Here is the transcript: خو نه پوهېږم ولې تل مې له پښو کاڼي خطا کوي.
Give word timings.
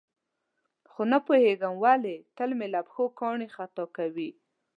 خو 0.91 1.01
نه 1.11 1.19
پوهېږم 1.25 1.73
ولې 1.83 2.15
تل 2.35 2.49
مې 2.57 2.67
له 2.73 2.79
پښو 2.87 3.05
کاڼي 3.19 3.47
خطا 3.55 3.85
کوي. 3.97 4.29